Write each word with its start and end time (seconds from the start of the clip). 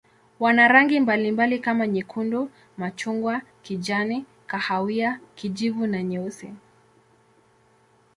Wana 0.39 0.67
rangi 0.67 0.99
mbalimbali 0.99 1.59
kama 1.59 1.87
nyekundu, 1.87 2.49
machungwa, 2.77 3.41
kijani, 3.63 4.25
kahawia, 4.47 5.19
kijivu 5.35 5.87
na 5.87 6.03
nyeusi. 6.03 6.53